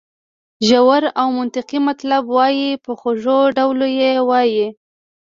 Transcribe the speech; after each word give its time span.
ژور 0.67 1.03
او 1.19 1.27
منطقي 1.39 1.79
مطلب 1.89 2.23
وایي 2.35 2.69
په 2.83 2.91
خوږ 2.99 3.25
ډول 3.57 3.79
یې 3.99 4.11
وایي. 4.29 4.67